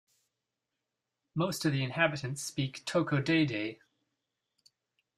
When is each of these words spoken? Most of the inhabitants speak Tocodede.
Most 1.35 1.63
of 1.63 1.73
the 1.73 1.83
inhabitants 1.83 2.41
speak 2.41 2.83
Tocodede. 2.85 3.77